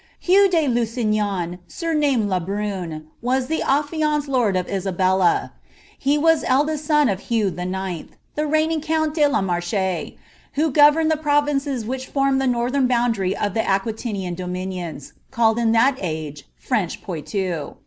Hugh 0.19 0.49
de 0.49 0.67
Lusignan, 0.67 1.59
sumamed 1.67 2.27
Le 2.27 2.39
Brun,' 2.39 3.05
was 3.21 3.51
ihe 3.51 3.61
affianced 3.63 4.27
lotd.of 4.27 4.65
li 4.67 4.91
belta. 4.91 5.51
He 5.95 6.17
was 6.17 6.43
eldest 6.47 6.85
son 6.85 7.07
of 7.07 7.19
Hugh 7.29 7.53
)X., 7.55 8.09
the 8.33 8.47
reigning 8.47 8.81
count 8.81 9.13
de]» 9.13 9.21
Jifamk 9.29 10.17
who 10.53 10.71
governed 10.71 11.11
the 11.11 11.17
provinces 11.17 11.85
which 11.85 12.07
formed 12.07 12.41
ihe 12.41 12.49
northern 12.49 12.87
boDwIiry 12.87 13.33
of 13.33 13.55
l| 13.55 13.63
Aquitanian 13.63 14.33
dominions, 14.33 15.13
called 15.29 15.59
in 15.59 15.71
that 15.73 15.97
age 15.99 16.45
French 16.57 17.03
Poilou. 17.03 17.75